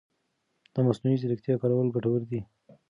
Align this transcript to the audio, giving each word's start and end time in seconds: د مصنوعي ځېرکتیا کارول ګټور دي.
د 0.73 0.75
مصنوعي 0.87 1.17
ځېرکتیا 1.21 1.55
کارول 1.61 1.87
ګټور 1.95 2.21
دي. 2.29 2.41